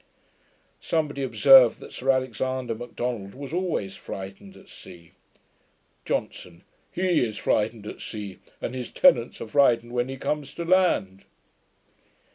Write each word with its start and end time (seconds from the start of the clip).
Somebody 0.79 1.21
observed 1.21 1.79
that 1.79 1.93
Sir 1.93 2.09
Alexander 2.09 2.73
Macdonald 2.73 3.35
was 3.35 3.53
always 3.53 3.95
frightened 3.95 4.57
at 4.57 4.67
sea. 4.67 5.11
JOHNSON. 6.05 6.63
'HE 6.91 7.19
is 7.23 7.37
frightened 7.37 7.85
at 7.85 8.01
sea; 8.01 8.39
and 8.59 8.73
his 8.73 8.89
tenants 8.89 9.39
are 9.41 9.47
frightened 9.47 9.91
when 9.91 10.09
he 10.09 10.17
comes 10.17 10.55
to 10.55 10.65
land.' 10.65 11.25